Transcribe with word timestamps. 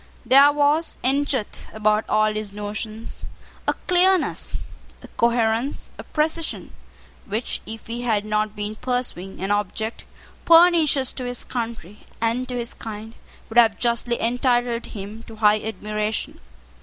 There 0.25 0.51
was, 0.51 0.97
in 1.03 1.25
truth, 1.27 1.67
about 1.73 2.09
all 2.09 2.33
his 2.33 2.51
notions 2.51 3.21
a 3.67 3.73
clearness, 3.85 4.55
a 5.03 5.07
coherence, 5.09 5.91
a 5.99 6.03
precision, 6.03 6.73
which, 7.27 7.61
if 7.67 7.85
he 7.85 8.01
had 8.01 8.25
not 8.25 8.55
been 8.55 8.75
pursuing 8.77 9.39
an 9.41 9.51
object 9.51 10.07
pernicious 10.43 11.13
to 11.13 11.25
his 11.25 11.43
country 11.43 12.07
and 12.19 12.47
to 12.49 12.55
his 12.57 12.73
kind, 12.73 13.13
would 13.47 13.59
have 13.59 13.77
justly 13.77 14.19
entitled 14.19 14.87
him 14.87 15.21
to 15.27 15.35
high 15.35 15.61
admiration. 15.61 16.39